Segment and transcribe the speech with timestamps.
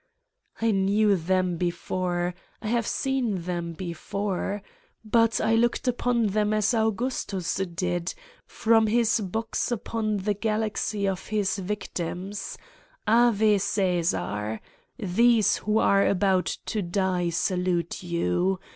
[0.59, 2.33] I knew them before.
[2.59, 4.63] I have seen them before.
[5.05, 8.15] But I looked upon them as Augustus did
[8.47, 12.57] from his box upon the galaxy of his victims:
[13.05, 14.59] Ave, Caesar!
[14.97, 18.59] These who are about to die salute you.